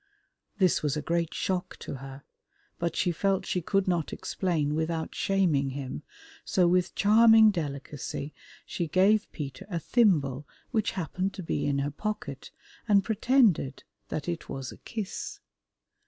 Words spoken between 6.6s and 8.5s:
with charming delicacy